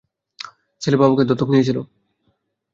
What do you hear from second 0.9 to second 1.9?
বাবাকে দত্তক নিয়েছিল।